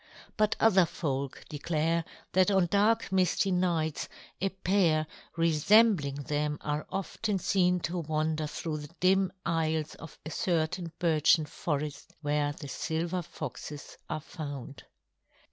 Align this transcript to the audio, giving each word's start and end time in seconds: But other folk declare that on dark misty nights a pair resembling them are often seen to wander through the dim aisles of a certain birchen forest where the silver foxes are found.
But 0.35 0.55
other 0.59 0.87
folk 0.87 1.45
declare 1.47 2.03
that 2.31 2.49
on 2.49 2.65
dark 2.65 3.11
misty 3.11 3.51
nights 3.51 4.09
a 4.41 4.49
pair 4.49 5.05
resembling 5.37 6.15
them 6.15 6.57
are 6.61 6.87
often 6.89 7.37
seen 7.37 7.79
to 7.81 7.99
wander 7.99 8.47
through 8.47 8.77
the 8.79 8.95
dim 8.99 9.31
aisles 9.45 9.93
of 9.93 10.17
a 10.25 10.31
certain 10.31 10.91
birchen 10.97 11.45
forest 11.45 12.15
where 12.21 12.51
the 12.51 12.67
silver 12.67 13.21
foxes 13.21 13.99
are 14.09 14.21
found. 14.21 14.85